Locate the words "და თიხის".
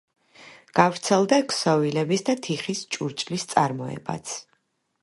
2.31-2.83